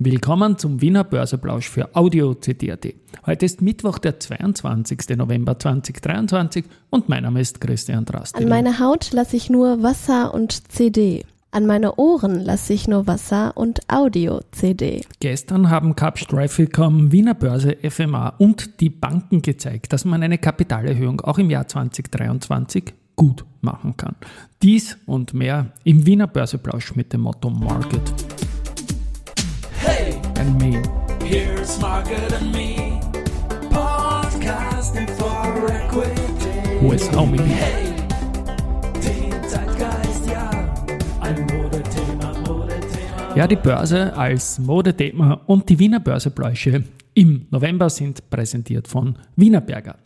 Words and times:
Willkommen 0.00 0.56
zum 0.58 0.80
Wiener 0.80 1.02
Börseplausch 1.02 1.68
für 1.68 1.96
Audio 1.96 2.32
CD.at. 2.32 2.86
Heute 3.26 3.44
ist 3.44 3.62
Mittwoch, 3.62 3.98
der 3.98 4.20
22. 4.20 5.16
November 5.16 5.58
2023 5.58 6.66
und 6.88 7.08
mein 7.08 7.24
Name 7.24 7.40
ist 7.40 7.60
Christian 7.60 8.04
Drast. 8.04 8.36
An 8.36 8.46
meine 8.46 8.78
Haut 8.78 9.10
lasse 9.10 9.36
ich 9.36 9.50
nur 9.50 9.82
Wasser 9.82 10.32
und 10.32 10.70
CD. 10.70 11.24
An 11.50 11.66
meine 11.66 11.96
Ohren 11.96 12.38
lasse 12.38 12.74
ich 12.74 12.86
nur 12.86 13.08
Wasser 13.08 13.56
und 13.56 13.80
Audio-CD. 13.88 15.04
Gestern 15.18 15.68
haben 15.68 15.96
Capsch 15.96 16.28
Trafficom, 16.28 17.10
Wiener 17.10 17.34
Börse, 17.34 17.76
FMA 17.82 18.28
und 18.38 18.78
die 18.80 18.90
Banken 18.90 19.42
gezeigt, 19.42 19.92
dass 19.92 20.04
man 20.04 20.22
eine 20.22 20.38
Kapitalerhöhung 20.38 21.22
auch 21.22 21.38
im 21.38 21.50
Jahr 21.50 21.66
2023 21.66 22.94
gut 23.16 23.44
machen 23.62 23.96
kann. 23.96 24.14
Dies 24.62 24.96
und 25.06 25.34
mehr 25.34 25.72
im 25.82 26.06
Wiener 26.06 26.28
Börseplausch 26.28 26.94
mit 26.94 27.12
dem 27.12 27.22
Motto 27.22 27.50
Market 27.50 28.37
and 30.48 30.60
me. 30.60 30.82
Here's 31.24 31.80
Market 31.80 32.32
and 32.32 32.52
me. 32.52 33.00
Podcasting 33.70 35.08
for 35.10 35.70
Equity. 35.70 36.88
Ist 36.94 37.14
Homie? 37.14 37.38
Hey, 37.38 37.94
den 38.94 39.32
Zeitgeist, 39.48 40.26
ja. 40.26 40.50
Ein 41.20 41.42
Modethema, 41.42 42.32
Modethema. 42.46 43.36
Ja, 43.36 43.46
die 43.46 43.56
Börse 43.56 44.16
als 44.16 44.58
Modethema 44.58 45.34
und 45.46 45.68
die 45.68 45.78
Wiener 45.78 46.00
Börsebläusche 46.00 46.82
im 47.14 47.46
November 47.50 47.90
sind 47.90 48.30
präsentiert 48.30 48.88
von 48.88 49.18
Wienerberger. 49.36 49.96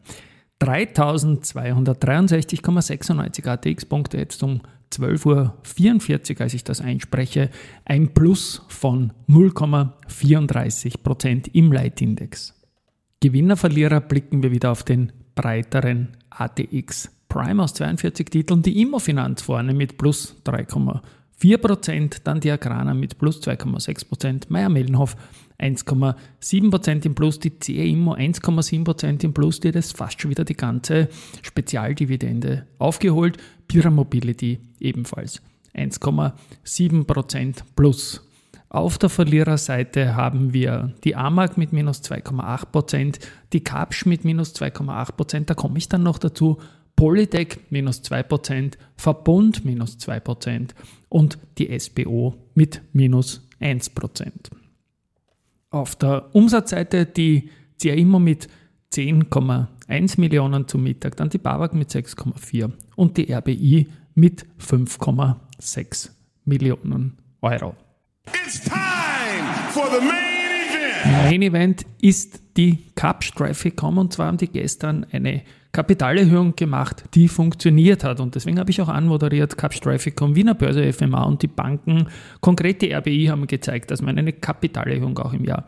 3263,96 0.61 3.47
ATX-Punkte 3.47 4.19
jetzt 4.19 4.43
um 4.43 4.61
12.44 4.93 6.35
Uhr, 6.35 6.41
als 6.41 6.55
ich 6.55 6.65
das 6.65 6.81
einspreche, 6.81 7.51
ein 7.85 8.15
Plus 8.15 8.63
von 8.69 9.13
0,34 9.29 11.03
Prozent 11.03 11.49
im 11.55 11.73
Leitindex. 11.73 12.55
Gewinner, 13.21 13.57
Verlierer 13.57 14.01
blicken 14.01 14.43
wir 14.43 14.51
wieder 14.51 14.73
auf 14.73 14.83
den 14.83 15.13
breiteren 15.35 16.17
ATX 16.31 17.11
Prime 17.29 17.63
aus 17.63 17.73
42 17.75 18.29
Titeln, 18.29 18.63
die 18.63 18.83
Immofinanz 18.83 19.41
vorne 19.43 19.73
mit 19.73 19.97
plus 19.97 20.37
3,4 20.45 21.57
Prozent, 21.57 22.21
dann 22.25 22.41
die 22.41 22.51
Agrana 22.51 22.93
mit 22.93 23.17
plus 23.17 23.41
2,6 23.41 24.09
Prozent, 24.09 24.51
Meier-Mellenhof 24.51 25.17
1,7% 25.63 27.07
im 27.07 27.15
Plus, 27.15 27.39
die 27.39 27.59
CE 27.59 27.89
Immo 27.89 28.15
1,7% 28.15 29.25
im 29.25 29.33
Plus, 29.33 29.61
die 29.61 29.69
hat 29.69 29.77
jetzt 29.77 29.97
fast 29.97 30.21
schon 30.21 30.31
wieder 30.31 30.45
die 30.45 30.57
ganze 30.57 31.09
Spezialdividende 31.43 32.67
aufgeholt. 32.79 33.39
Pira 33.69 33.91
Mobility 33.91 34.59
ebenfalls 34.81 35.41
1,7% 35.75 37.63
Plus. 37.77 38.29
Auf 38.69 38.97
der 38.97 39.11
Verliererseite 39.11 40.17
haben 40.17 40.55
wir 40.55 40.95
die 41.05 41.15
AMAG 41.15 41.59
mit 41.59 41.73
minus 41.73 42.03
2,8%, 42.03 43.21
die 43.53 43.63
Kapsch 43.63 44.07
mit 44.07 44.25
minus 44.25 44.55
2,8%, 44.55 45.45
da 45.45 45.55
komme 45.55 45.77
ich 45.77 45.91
dann 45.91 46.03
noch 46.03 46.19
dazu, 46.19 46.59
Polytech 46.97 47.59
minus 47.69 48.03
2%, 48.03 48.75
Verbund 48.97 49.65
minus 49.65 49.99
2% 49.99 50.71
und 51.11 51.39
die 51.59 51.79
SBO 51.79 52.35
mit 52.55 52.81
minus 52.93 53.47
1%. 53.61 54.62
Auf 55.73 55.97
der 55.97 56.35
Umsatzseite 56.35 57.07
die 57.07 57.49
CA 57.81 57.95
immer 57.95 58.21
mit 58.21 58.47
10,1 58.93 60.21
Millionen 60.21 60.69
zum 60.69 60.83
Mittag, 60.83 61.17
dann 61.17 61.31
die 61.31 61.39
BAWAG 61.39 61.73
mit 61.73 61.91
6,4 61.91 62.71
und 62.95 63.17
die 63.17 63.33
RBI 63.33 63.89
mit 64.15 64.45
5,6 64.61 66.11
Millionen 66.45 67.17
Euro. 67.41 67.75
It's 68.27 68.61
time 68.61 68.75
for 69.71 69.87
the 69.91 70.05
main 70.05 70.21
event. 70.69 71.31
Main 71.31 71.43
Event 71.43 71.87
ist 72.03 72.43
die 72.59 72.85
Cup 72.95 73.23
Traffic.com 73.23 73.97
und 73.97 74.13
zwar 74.13 74.27
haben 74.27 74.37
die 74.37 74.49
gestern 74.49 75.07
eine 75.11 75.43
Kapitalerhöhung 75.73 76.55
gemacht, 76.55 77.05
die 77.15 77.29
funktioniert 77.29 78.05
hat. 78.05 78.21
Und 78.21 78.35
deswegen 78.35 78.59
habe 78.59 78.71
ich 78.71 78.81
auch 78.83 78.89
anmoderiert, 78.89 79.57
Cap 79.57 79.73
Traffic.com, 79.73 80.37
Wiener 80.37 80.55
Börse 80.55 80.93
FMA 80.93 81.23
und 81.25 81.43
die 81.43 81.49
Banken, 81.49 82.09
konkret 82.41 82.83
die 82.83 82.93
RBI, 82.93 83.27
haben 83.27 83.47
gezeigt, 83.47 83.91
dass 83.91 84.03
man 84.03 84.19
eine 84.19 84.35
Kapitalerhöhung 84.35 85.19
auch 85.19 85.33
im 85.33 85.45
Jahr 85.45 85.67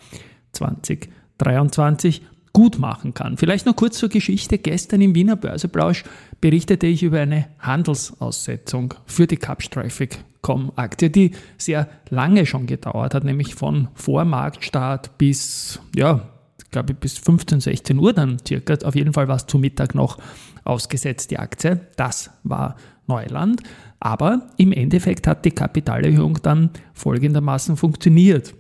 2023 0.53 2.23
gut 2.53 2.79
machen 2.79 3.15
kann. 3.15 3.39
Vielleicht 3.39 3.67
noch 3.67 3.77
kurz 3.77 3.99
zur 3.99 4.11
Geschichte. 4.11 4.59
Gestern 4.59 5.01
im 5.01 5.15
Wiener 5.15 5.37
Börseplausch 5.37 6.05
berichtete 6.41 6.87
ich 6.87 7.03
über 7.03 7.21
eine 7.21 7.47
Handelsaussetzung 7.59 8.95
für 9.07 9.27
die 9.27 9.39
Cap 9.39 9.61
Traffic.com 9.61 10.73
Aktie, 10.77 11.11
die 11.11 11.33
sehr 11.57 11.89
lange 12.11 12.45
schon 12.45 12.67
gedauert 12.67 13.15
hat, 13.15 13.25
nämlich 13.25 13.55
von 13.55 13.89
Vormarktstart 13.95 15.17
bis 15.17 15.81
ja, 15.97 16.29
glaube 16.75 16.93
ich, 16.93 16.99
bis 16.99 17.19
15, 17.19 17.61
16 17.61 17.99
Uhr 17.99 18.13
dann 18.13 18.37
circa. 18.47 18.75
Auf 18.85 18.95
jeden 18.95 19.13
Fall 19.13 19.29
war 19.29 19.37
es 19.37 19.47
zu 19.47 19.59
Mittag 19.59 19.95
noch 19.95 20.19
ausgesetzt, 20.65 21.31
die 21.31 21.39
Aktie. 21.39 21.81
Das 21.97 22.31
war 22.43 22.77
Neuland. 23.07 23.63
Aber 24.01 24.49
im 24.57 24.73
Endeffekt 24.73 25.27
hat 25.27 25.45
die 25.45 25.53
Kapitalerhöhung 25.53 26.41
dann 26.43 26.71
folgendermaßen 26.93 27.77
funktioniert. 27.77 28.55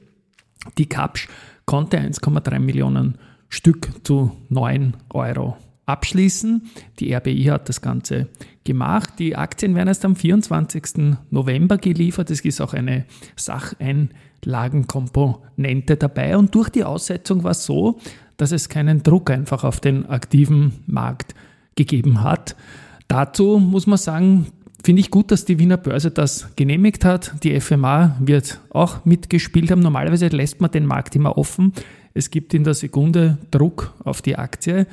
Die 0.78 0.88
Kapsch 0.88 1.28
konnte 1.66 1.98
1,3 1.98 2.58
Millionen 2.60 3.18
Stück 3.48 3.90
zu 4.04 4.32
9 4.48 4.96
Euro 5.10 5.56
abschließen. 5.86 6.62
Die 6.98 7.14
RBI 7.14 7.44
hat 7.44 7.68
das 7.68 7.80
Ganze 7.80 8.26
gemacht. 8.64 9.10
Die 9.18 9.36
Aktien 9.36 9.74
werden 9.74 9.88
erst 9.88 10.04
am 10.04 10.14
24. 10.16 11.16
November 11.30 11.78
geliefert. 11.78 12.30
Es 12.30 12.40
ist 12.40 12.60
auch 12.60 12.74
eine 12.74 13.04
Sacheinlagenkomponente 13.36 15.96
dabei. 15.96 16.36
Und 16.36 16.54
durch 16.54 16.68
die 16.70 16.84
Aussetzung 16.84 17.44
war 17.44 17.52
es 17.52 17.64
so, 17.64 17.98
dass 18.36 18.52
es 18.52 18.68
keinen 18.68 19.02
Druck 19.02 19.30
einfach 19.30 19.64
auf 19.64 19.80
den 19.80 20.06
aktiven 20.06 20.72
Markt 20.86 21.34
gegeben 21.76 22.22
hat. 22.22 22.56
Dazu 23.08 23.58
muss 23.58 23.86
man 23.86 23.98
sagen, 23.98 24.46
finde 24.82 25.00
ich 25.00 25.10
gut, 25.10 25.30
dass 25.30 25.44
die 25.44 25.58
Wiener 25.58 25.76
Börse 25.76 26.10
das 26.10 26.48
genehmigt 26.56 27.04
hat. 27.04 27.34
Die 27.42 27.60
FMA 27.60 28.16
wird 28.20 28.60
auch 28.70 29.04
mitgespielt 29.04 29.70
haben. 29.70 29.80
Normalerweise 29.80 30.28
lässt 30.28 30.60
man 30.60 30.70
den 30.70 30.86
Markt 30.86 31.14
immer 31.16 31.38
offen. 31.38 31.72
Es 32.12 32.30
gibt 32.30 32.54
in 32.54 32.64
der 32.64 32.74
Sekunde 32.74 33.38
Druck 33.50 33.94
auf 34.04 34.22
die 34.22 34.36
Aktie. 34.36 34.86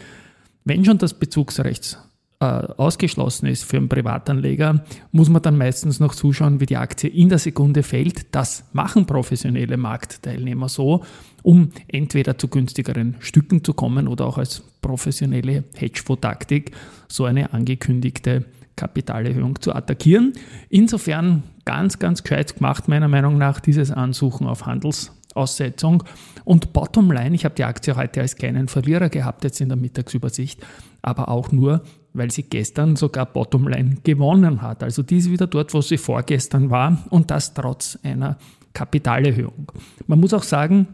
Wenn 0.64 0.86
schon 0.86 0.98
das 0.98 1.14
Bezugsrecht 1.14 1.98
äh, 2.40 2.46
ausgeschlossen 2.46 3.48
ist 3.48 3.64
für 3.64 3.78
einen 3.78 3.90
Privatanleger, 3.90 4.84
muss 5.12 5.30
man 5.30 5.42
dann 5.42 5.58
meistens 5.58 6.00
noch 6.00 6.16
zuschauen, 6.16 6.60
wie 6.60 6.66
die 6.66 6.78
Aktie 6.78 7.10
in 7.10 7.30
der 7.30 7.38
Sekunde 7.38 7.84
fällt. 7.84 8.34
Das 8.34 8.66
machen 8.74 9.06
professionelle 9.06 9.78
Marktteilnehmer 9.78 10.68
so, 10.68 11.04
um 11.44 11.70
entweder 11.88 12.38
zu 12.38 12.48
günstigeren 12.48 13.16
Stücken 13.20 13.64
zu 13.64 13.74
kommen 13.74 14.08
oder 14.08 14.26
auch 14.26 14.38
als 14.38 14.64
professionelle 14.82 15.64
Hedgefonds-Taktik 15.76 16.72
so 17.08 17.26
eine 17.26 17.54
angekündigte 17.54 18.46
Kapitalerhöhung 18.76 19.62
zu 19.62 19.76
attackieren. 19.76 20.34
Insofern 20.70 21.44
ganz, 21.66 22.00
ganz 22.00 22.24
gescheit 22.24 22.56
gemacht, 22.56 22.88
meiner 22.88 23.08
Meinung 23.08 23.38
nach, 23.38 23.60
dieses 23.60 23.92
Ansuchen 23.92 24.48
auf 24.48 24.66
Handels 24.66 25.12
Aussetzung. 25.36 26.04
Und 26.44 26.74
Bottomline, 26.74 27.36
ich 27.36 27.46
habe 27.46 27.56
die 27.56 27.64
Aktie 27.64 27.96
heute 27.96 28.22
als 28.22 28.36
kleinen 28.36 28.68
Verlierer 28.68 29.10
gehabt, 29.10 29.44
jetzt 29.44 29.62
in 29.62 29.70
der 29.70 29.78
Mittagsübersicht, 29.78 30.62
aber 31.02 31.30
auch 31.30 31.52
nur, 31.52 31.84
weil 32.14 32.32
sie 32.32 32.44
gestern 32.44 32.96
sogar 32.96 33.26
Bottomline 33.26 33.98
gewonnen 34.04 34.62
hat. 34.62 34.84
Also 34.84 35.04
die 35.04 35.18
ist 35.18 35.32
wieder 35.32 35.48
dort, 35.48 35.74
wo 35.74 35.82
sie 35.82 35.98
vorgestern 35.98 36.70
war 36.70 36.98
und 37.10 37.32
das 37.32 37.54
trotz 37.54 37.98
einer 38.04 38.38
Kapitalerhöhung. 38.74 39.72
Man 40.08 40.20
muss 40.20 40.34
auch 40.34 40.44
sagen, 40.44 40.88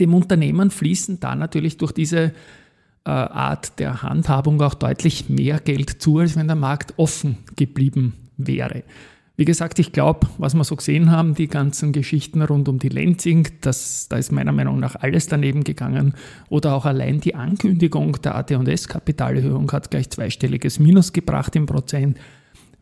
dem 0.00 0.14
Unternehmen 0.14 0.70
fließen 0.70 1.20
da 1.20 1.34
natürlich 1.34 1.76
durch 1.76 1.92
diese 1.92 2.32
äh, 3.04 3.10
Art 3.10 3.78
der 3.78 4.02
Handhabung 4.02 4.60
auch 4.62 4.74
deutlich 4.74 5.28
mehr 5.28 5.60
Geld 5.60 6.02
zu, 6.02 6.18
als 6.18 6.36
wenn 6.36 6.48
der 6.48 6.56
Markt 6.56 6.94
offen 6.96 7.38
geblieben 7.54 8.14
wäre. 8.36 8.82
Wie 9.38 9.44
gesagt, 9.44 9.78
ich 9.78 9.92
glaube, 9.92 10.28
was 10.38 10.54
wir 10.54 10.64
so 10.64 10.76
gesehen 10.76 11.10
haben, 11.10 11.34
die 11.34 11.46
ganzen 11.46 11.92
Geschichten 11.92 12.40
rund 12.40 12.70
um 12.70 12.78
die 12.78 12.88
Lenzing, 12.88 13.46
das, 13.60 14.08
da 14.08 14.16
ist 14.16 14.32
meiner 14.32 14.52
Meinung 14.52 14.80
nach 14.80 14.96
alles 14.96 15.26
daneben 15.26 15.62
gegangen. 15.62 16.14
Oder 16.48 16.74
auch 16.74 16.86
allein 16.86 17.20
die 17.20 17.34
Ankündigung 17.34 18.12
der 18.22 18.34
AT&S-Kapitalerhöhung 18.34 19.70
hat 19.72 19.90
gleich 19.90 20.08
zweistelliges 20.08 20.78
Minus 20.78 21.12
gebracht 21.12 21.54
im 21.54 21.66
Prozent. 21.66 22.18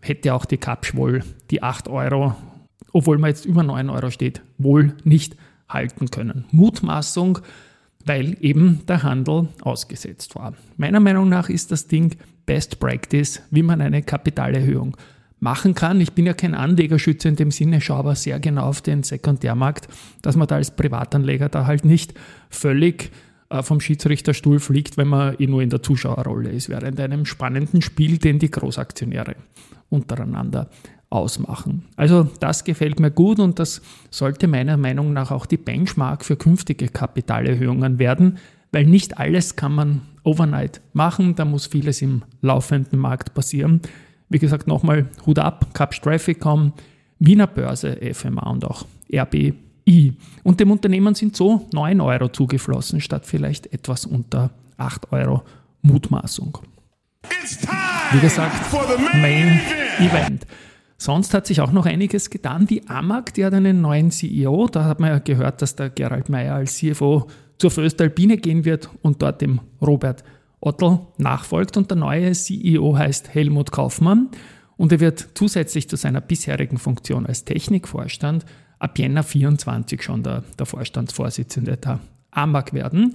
Hätte 0.00 0.32
auch 0.32 0.44
die 0.44 0.58
Kapsch 0.58 0.94
wohl 0.94 1.24
die 1.50 1.60
8 1.60 1.88
Euro, 1.88 2.36
obwohl 2.92 3.18
man 3.18 3.30
jetzt 3.30 3.46
über 3.46 3.64
9 3.64 3.90
Euro 3.90 4.10
steht, 4.10 4.40
wohl 4.56 4.94
nicht 5.02 5.36
halten 5.68 6.08
können. 6.08 6.44
Mutmaßung, 6.52 7.40
weil 8.04 8.36
eben 8.40 8.82
der 8.86 9.02
Handel 9.02 9.48
ausgesetzt 9.62 10.36
war. 10.36 10.54
Meiner 10.76 11.00
Meinung 11.00 11.28
nach 11.28 11.48
ist 11.48 11.72
das 11.72 11.88
Ding 11.88 12.14
Best 12.46 12.78
Practice, 12.78 13.42
wie 13.50 13.64
man 13.64 13.80
eine 13.80 14.04
Kapitalerhöhung 14.04 14.96
machen 15.44 15.74
kann. 15.74 16.00
Ich 16.00 16.12
bin 16.14 16.26
ja 16.26 16.32
kein 16.32 16.54
Anlegerschütze 16.54 17.28
in 17.28 17.36
dem 17.36 17.52
Sinne, 17.52 17.80
schaue 17.80 17.98
aber 17.98 18.14
sehr 18.16 18.40
genau 18.40 18.64
auf 18.64 18.80
den 18.80 19.02
Sekundärmarkt, 19.02 19.88
dass 20.22 20.36
man 20.36 20.48
da 20.48 20.56
als 20.56 20.74
Privatanleger 20.74 21.50
da 21.50 21.66
halt 21.66 21.84
nicht 21.84 22.14
völlig 22.48 23.12
äh, 23.50 23.62
vom 23.62 23.78
Schiedsrichterstuhl 23.78 24.58
fliegt, 24.58 24.96
wenn 24.96 25.08
man 25.08 25.36
eh 25.38 25.46
nur 25.46 25.62
in 25.62 25.70
der 25.70 25.82
Zuschauerrolle 25.82 26.50
ist, 26.50 26.70
während 26.70 26.98
einem 26.98 27.26
spannenden 27.26 27.82
Spiel, 27.82 28.16
den 28.16 28.38
die 28.38 28.50
Großaktionäre 28.50 29.36
untereinander 29.90 30.70
ausmachen. 31.10 31.84
Also 31.94 32.26
das 32.40 32.64
gefällt 32.64 32.98
mir 32.98 33.10
gut 33.10 33.38
und 33.38 33.58
das 33.58 33.82
sollte 34.10 34.48
meiner 34.48 34.78
Meinung 34.78 35.12
nach 35.12 35.30
auch 35.30 35.44
die 35.44 35.58
Benchmark 35.58 36.24
für 36.24 36.36
künftige 36.36 36.88
Kapitalerhöhungen 36.88 37.98
werden, 37.98 38.38
weil 38.72 38.86
nicht 38.86 39.18
alles 39.18 39.56
kann 39.56 39.74
man 39.74 40.00
overnight 40.24 40.80
machen, 40.94 41.34
da 41.36 41.44
muss 41.44 41.66
vieles 41.66 42.00
im 42.00 42.22
laufenden 42.40 42.98
Markt 42.98 43.34
passieren. 43.34 43.82
Wie 44.28 44.38
gesagt, 44.38 44.66
nochmal 44.66 45.08
Hut 45.26 45.38
ab, 45.38 45.74
Cap 45.74 45.92
Trafficom, 45.92 46.72
Wiener 47.18 47.46
Börse, 47.46 47.96
FMA 48.12 48.50
und 48.50 48.64
auch 48.64 48.86
RBI. 49.12 50.14
Und 50.42 50.60
dem 50.60 50.70
Unternehmen 50.70 51.14
sind 51.14 51.36
so 51.36 51.68
9 51.72 52.00
Euro 52.00 52.28
zugeflossen, 52.28 53.00
statt 53.00 53.26
vielleicht 53.26 53.72
etwas 53.72 54.06
unter 54.06 54.50
8 54.76 55.12
Euro 55.12 55.42
Mutmaßung. 55.82 56.58
Wie 58.12 58.20
gesagt, 58.20 58.72
Main 59.14 59.60
Event. 59.98 60.46
Sonst 60.96 61.34
hat 61.34 61.46
sich 61.46 61.60
auch 61.60 61.72
noch 61.72 61.86
einiges 61.86 62.30
getan. 62.30 62.66
Die 62.66 62.88
AMAG, 62.88 63.34
die 63.34 63.44
hat 63.44 63.52
einen 63.52 63.80
neuen 63.80 64.10
CEO. 64.10 64.68
Da 64.68 64.84
hat 64.84 65.00
man 65.00 65.10
ja 65.10 65.18
gehört, 65.18 65.60
dass 65.60 65.76
der 65.76 65.90
Gerald 65.90 66.28
Meyer 66.28 66.54
als 66.54 66.76
CFO 66.76 67.26
zur 67.58 67.70
Föstalpine 67.70 68.36
gehen 68.36 68.64
wird 68.64 68.88
und 69.02 69.20
dort 69.20 69.40
dem 69.40 69.60
Robert 69.82 70.24
Ottl 70.64 71.00
nachfolgt. 71.18 71.76
Und 71.76 71.90
der 71.90 71.96
neue 71.96 72.32
CEO 72.32 72.96
heißt 72.96 73.34
Helmut 73.34 73.70
Kaufmann 73.70 74.30
und 74.76 74.92
er 74.92 75.00
wird 75.00 75.28
zusätzlich 75.34 75.88
zu 75.88 75.96
seiner 75.96 76.20
bisherigen 76.20 76.78
Funktion 76.78 77.26
als 77.26 77.44
Technikvorstand 77.44 78.44
ab 78.78 78.98
Jänner 78.98 79.22
24 79.22 80.02
schon 80.02 80.22
der, 80.22 80.44
der 80.58 80.66
Vorstandsvorsitzende 80.66 81.76
der 81.76 82.00
AMAG 82.30 82.72
werden. 82.72 83.14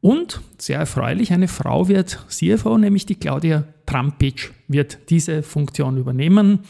Und 0.00 0.40
sehr 0.56 0.78
erfreulich, 0.78 1.32
eine 1.32 1.48
Frau 1.48 1.88
wird 1.88 2.24
CFO, 2.28 2.78
nämlich 2.78 3.04
die 3.04 3.16
Claudia 3.16 3.64
Trampic 3.84 4.50
wird 4.66 5.10
diese 5.10 5.42
Funktion 5.42 5.98
übernehmen. 5.98 6.60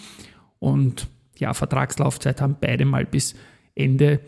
Und 0.58 1.06
ja, 1.38 1.54
Vertragslaufzeit 1.54 2.40
haben 2.40 2.56
beide 2.60 2.84
mal 2.84 3.04
bis 3.04 3.34
Ende 3.74 4.20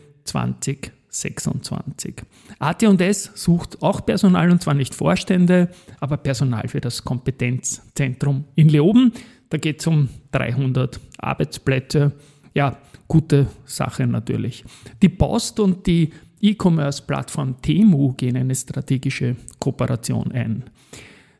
2026. 1.13 2.15
AT&S 2.59 3.31
sucht 3.35 3.81
auch 3.81 4.05
Personal 4.05 4.51
und 4.51 4.61
zwar 4.61 4.73
nicht 4.73 4.95
Vorstände, 4.95 5.69
aber 5.99 6.17
Personal 6.17 6.67
für 6.67 6.81
das 6.81 7.03
Kompetenzzentrum 7.03 8.45
in 8.55 8.69
Leoben. 8.69 9.13
Da 9.49 9.57
geht 9.57 9.79
es 9.79 9.87
um 9.87 10.09
300 10.31 10.99
Arbeitsplätze. 11.19 12.13
Ja, 12.55 12.77
gute 13.07 13.47
Sache 13.65 14.07
natürlich. 14.07 14.65
Die 15.01 15.09
Post 15.09 15.59
und 15.59 15.85
die 15.85 16.11
E-Commerce-Plattform 16.41 17.61
Temu 17.61 18.13
gehen 18.13 18.35
eine 18.35 18.55
strategische 18.55 19.35
Kooperation 19.59 20.31
ein. 20.31 20.63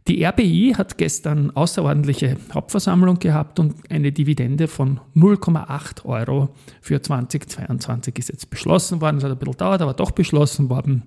Die 0.07 0.25
RBI 0.25 0.73
hat 0.75 0.97
gestern 0.97 1.51
außerordentliche 1.51 2.35
Hauptversammlung 2.53 3.19
gehabt 3.19 3.59
und 3.59 3.75
eine 3.89 4.11
Dividende 4.11 4.67
von 4.67 4.99
0,8 5.15 6.05
Euro 6.05 6.49
für 6.81 7.01
2022 7.01 8.19
ist 8.19 8.29
jetzt 8.29 8.49
beschlossen 8.49 8.99
worden. 8.99 9.17
Es 9.17 9.23
hat 9.23 9.31
ein 9.31 9.37
bisschen 9.37 9.57
dauert, 9.57 9.81
aber 9.81 9.93
doch 9.93 10.11
beschlossen 10.11 10.69
worden. 10.69 11.03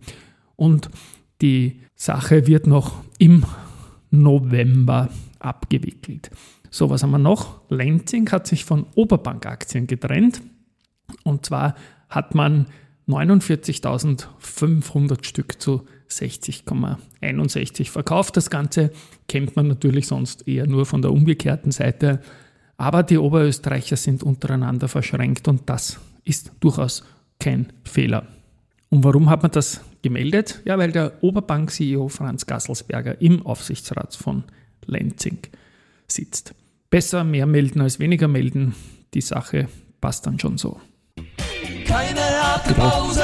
Und 0.56 0.88
die 1.42 1.82
Sache 1.94 2.46
wird 2.46 2.66
noch 2.66 3.04
im 3.18 3.44
November 4.10 5.10
abgewickelt. 5.40 6.30
So, 6.70 6.88
was 6.88 7.02
haben 7.02 7.10
wir 7.10 7.18
noch? 7.18 7.60
Lenzing 7.68 8.30
hat 8.32 8.46
sich 8.46 8.64
von 8.64 8.86
Oberbank-Aktien 8.94 9.86
getrennt. 9.86 10.40
Und 11.22 11.44
zwar 11.44 11.74
hat 12.08 12.34
man 12.34 12.66
49.500 13.08 15.24
Stück 15.24 15.60
zu 15.60 15.86
60,61 16.08 17.90
verkauft. 17.90 18.36
Das 18.36 18.50
Ganze 18.50 18.90
kennt 19.28 19.56
man 19.56 19.68
natürlich 19.68 20.06
sonst 20.06 20.46
eher 20.46 20.66
nur 20.66 20.86
von 20.86 21.02
der 21.02 21.12
umgekehrten 21.12 21.72
Seite. 21.72 22.20
Aber 22.76 23.02
die 23.02 23.18
Oberösterreicher 23.18 23.96
sind 23.96 24.22
untereinander 24.22 24.88
verschränkt 24.88 25.48
und 25.48 25.62
das 25.68 25.98
ist 26.24 26.52
durchaus 26.60 27.04
kein 27.38 27.72
Fehler. 27.84 28.26
Und 28.90 29.04
warum 29.04 29.30
hat 29.30 29.42
man 29.42 29.50
das 29.50 29.80
gemeldet? 30.02 30.62
Ja, 30.64 30.78
weil 30.78 30.92
der 30.92 31.22
Oberbank-CEO 31.22 32.08
Franz 32.08 32.46
Gasselsberger 32.46 33.20
im 33.20 33.44
Aufsichtsrat 33.44 34.14
von 34.14 34.44
Lenzing 34.86 35.38
sitzt. 36.06 36.54
Besser 36.90 37.24
mehr 37.24 37.46
melden 37.46 37.80
als 37.80 37.98
weniger 37.98 38.28
melden. 38.28 38.74
Die 39.14 39.20
Sache 39.20 39.68
passt 40.00 40.26
dann 40.26 40.38
schon 40.38 40.58
so. 40.58 40.80
Keine 41.86 42.25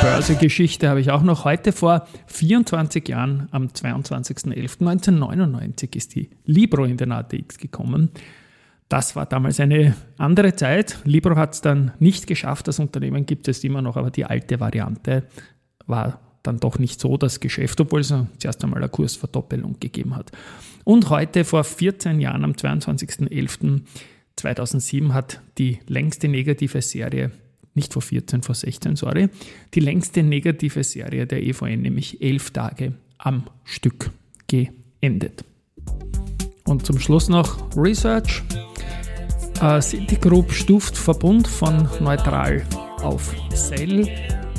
Börsegeschichte 0.01 0.89
habe 0.89 1.01
ich 1.01 1.11
auch 1.11 1.23
noch. 1.23 1.45
Heute 1.45 1.73
vor 1.73 2.07
24 2.27 3.09
Jahren, 3.09 3.49
am 3.51 3.67
22.11.1999, 3.67 5.97
ist 5.97 6.15
die 6.15 6.31
Libro 6.45 6.85
in 6.85 6.97
den 6.97 7.11
ATX 7.13 7.59
gekommen. 7.59 8.11
Das 8.89 9.17
war 9.17 9.27
damals 9.27 9.61
eine 9.61 9.95
andere 10.19 10.55
Zeit. 10.55 10.99
Libro 11.05 11.37
hat 11.37 11.55
es 11.55 11.63
dann 11.63 11.93
nicht 11.99 12.27
geschafft. 12.27 12.69
Das 12.69 12.79
Unternehmen 12.79 13.27
gibt 13.27 13.49
es 13.49 13.65
immer 13.65 13.81
noch, 13.81 13.97
aber 13.97 14.11
die 14.11 14.25
alte 14.25 14.61
Variante 14.61 15.25
war 15.87 16.21
dann 16.43 16.59
doch 16.59 16.79
nicht 16.79 17.01
so 17.01 17.17
das 17.17 17.41
Geschäft, 17.41 17.81
obwohl 17.81 18.01
es 18.01 18.13
zuerst 18.39 18.63
einmal 18.63 18.81
eine 18.81 18.91
Kursverdoppelung 18.91 19.81
gegeben 19.81 20.15
hat. 20.17 20.31
Und 20.85 21.09
heute, 21.11 21.45
vor 21.45 21.65
14 21.65 22.21
Jahren, 22.21 22.45
am 22.45 22.53
22.11.2007, 22.53 25.13
hat 25.13 25.41
die 25.59 25.81
längste 25.87 26.29
negative 26.29 26.83
Serie 26.83 27.33
nicht 27.75 27.93
vor 27.93 28.03
14, 28.03 28.43
vor 28.43 28.55
16, 28.55 28.97
sorry, 28.97 29.29
die 29.75 29.81
längste 29.81 30.23
negative 30.23 30.85
Serie 30.85 31.27
der 31.27 31.43
EVN, 31.43 31.83
nämlich 31.83 32.21
elf 32.21 32.51
Tage 32.51 32.93
am 33.19 33.45
Stück 33.65 34.11
geendet. 34.47 35.45
Und 36.65 36.87
zum 36.87 36.99
Schluss 36.99 37.29
noch 37.29 37.77
Research. 37.77 38.43
Äh, 39.61 39.81
Citigroup 39.81 40.53
stuft 40.53 40.97
Verbund 40.97 41.49
von 41.49 41.89
neutral 42.01 42.65
auf 43.03 43.35
Sell 43.55 44.09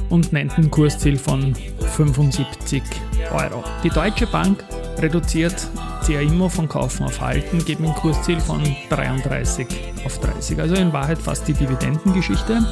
und 0.10 0.32
nennt 0.34 0.58
ein 0.58 0.70
Kursziel 0.70 1.18
von 1.18 1.56
75 1.56 2.84
Euro. 3.32 3.64
Die 3.84 3.90
Deutsche 3.90 4.28
Bank 4.28 4.64
reduziert 4.98 5.68
CA 6.06 6.20
Immo 6.20 6.50
von 6.50 6.68
Kaufen 6.68 7.06
auf 7.06 7.22
Halten, 7.22 7.64
geht 7.64 7.80
einem 7.80 7.94
Kursziel 7.94 8.40
von 8.40 8.62
33 8.90 9.68
auf 10.06 10.20
30. 10.20 10.60
Also 10.60 10.76
in 10.76 10.92
Wahrheit 10.92 11.18
fast 11.18 11.48
die 11.48 11.54
Dividendengeschichte. 11.54 12.66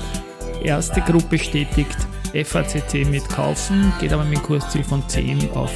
Erste 0.63 1.01
Gruppe 1.01 1.37
bestätigt 1.37 1.97
FACC 2.33 3.05
mit 3.09 3.27
Kaufen, 3.27 3.91
geht 3.99 4.13
aber 4.13 4.23
mit 4.23 4.37
einem 4.37 4.45
Kursziel 4.45 4.83
von 4.83 5.07
10 5.07 5.51
auf 5.51 5.71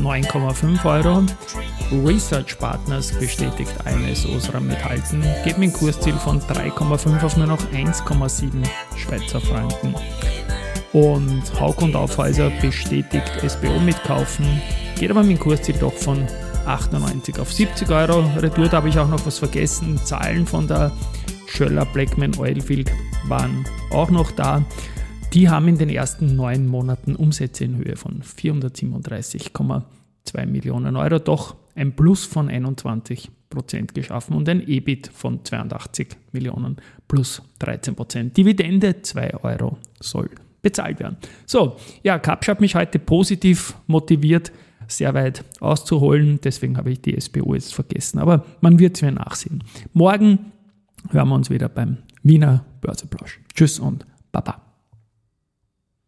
9,5 0.00 0.84
Euro. 0.84 1.24
Research 2.06 2.58
Partners 2.58 3.12
bestätigt 3.12 3.72
AMS 3.84 4.26
Osram 4.26 4.68
mit 4.68 4.82
Halten, 4.84 5.22
geht 5.44 5.58
mit 5.58 5.70
einem 5.70 5.72
Kursziel 5.72 6.14
von 6.14 6.40
3,5 6.40 7.22
auf 7.22 7.36
nur 7.36 7.46
noch 7.46 7.62
1,7 7.72 8.50
Schweizer 8.96 9.40
Franken. 9.40 9.94
Und 10.92 11.42
Hauk 11.60 11.82
und 11.82 11.96
Aufhäuser 11.96 12.50
bestätigt 12.62 13.32
SBO 13.46 13.78
mit 13.80 14.02
Kaufen, 14.04 14.46
geht 14.98 15.10
aber 15.10 15.22
mit 15.22 15.38
dem 15.38 15.40
Kursziel 15.40 15.76
doch 15.78 15.92
von 15.92 16.26
98 16.64 17.38
auf 17.40 17.52
70 17.52 17.90
Euro. 17.90 18.24
Retour, 18.36 18.70
habe 18.70 18.88
ich 18.88 18.98
auch 18.98 19.08
noch 19.08 19.24
was 19.26 19.38
vergessen. 19.38 19.98
Zahlen 20.04 20.46
von 20.46 20.68
der 20.68 20.92
Schöller 21.46 21.86
Blackman 21.86 22.36
Oilfield 22.38 22.92
waren 23.26 23.64
auch 23.90 24.10
noch 24.10 24.30
da. 24.30 24.64
Die 25.32 25.48
haben 25.48 25.68
in 25.68 25.78
den 25.78 25.90
ersten 25.90 26.36
neun 26.36 26.66
Monaten 26.66 27.16
Umsätze 27.16 27.64
in 27.64 27.76
Höhe 27.76 27.96
von 27.96 28.22
437,2 28.22 30.46
Millionen 30.46 30.96
Euro, 30.96 31.18
doch 31.18 31.56
ein 31.74 31.94
Plus 31.94 32.24
von 32.24 32.48
21 32.48 33.30
Prozent 33.50 33.94
geschaffen 33.94 34.36
und 34.36 34.48
ein 34.48 34.66
EBIT 34.66 35.08
von 35.08 35.44
82 35.44 36.16
Millionen 36.32 36.76
plus 37.06 37.42
13 37.60 37.94
Prozent. 37.94 38.36
Dividende 38.36 39.02
2 39.02 39.34
Euro 39.42 39.78
soll 40.00 40.30
bezahlt 40.62 41.00
werden. 41.00 41.16
So, 41.46 41.76
ja, 42.02 42.18
Kapsch 42.18 42.48
hat 42.48 42.60
mich 42.60 42.74
heute 42.74 42.98
positiv 42.98 43.74
motiviert, 43.86 44.52
sehr 44.86 45.14
weit 45.14 45.44
auszuholen. 45.60 46.40
Deswegen 46.42 46.76
habe 46.76 46.90
ich 46.90 47.00
die 47.00 47.18
SBO 47.18 47.54
jetzt 47.54 47.74
vergessen. 47.74 48.18
Aber 48.18 48.44
man 48.60 48.78
wird 48.78 48.96
es 48.96 49.02
mir 49.02 49.12
nachsehen. 49.12 49.62
Morgen 49.92 50.52
hören 51.10 51.28
wir 51.28 51.34
uns 51.34 51.50
wieder 51.50 51.68
beim 51.68 51.98
Wiener 52.22 52.64
Börseplausch. 52.80 53.40
Tschüss 53.54 53.78
und 53.78 54.06
Baba. 54.32 54.67